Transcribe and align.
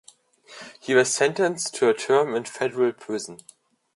He 0.79 0.95
was 0.95 1.13
sentenced 1.13 1.75
to 1.75 1.87
a 1.87 1.93
term 1.93 2.33
in 2.33 2.45
Federal 2.45 2.91
Prison. 2.91 3.37